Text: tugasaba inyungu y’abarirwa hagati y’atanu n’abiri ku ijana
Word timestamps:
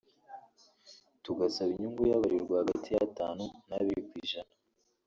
tugasaba 1.23 1.69
inyungu 1.73 2.01
y’abarirwa 2.09 2.53
hagati 2.61 2.87
y’atanu 2.95 3.43
n’abiri 3.69 4.01
ku 4.07 4.13
ijana 4.23 4.53